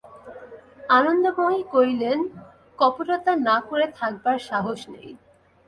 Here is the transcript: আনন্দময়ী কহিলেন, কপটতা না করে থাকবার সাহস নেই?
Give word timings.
আনন্দময়ী 0.89 1.61
কহিলেন, 1.73 2.19
কপটতা 2.79 3.33
না 3.47 3.57
করে 3.69 3.85
থাকবার 3.97 4.37
সাহস 4.49 4.79
নেই? 4.93 5.09